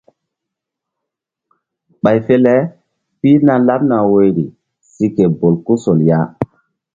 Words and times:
Ɓay 2.03 2.17
fe 2.25 2.33
le 2.45 2.53
pihna 3.19 3.53
laɓ 3.67 3.81
woyri 4.11 4.45
si 4.93 5.05
ke 5.15 5.23
bolkusol 5.39 5.99
ya. 6.09 6.19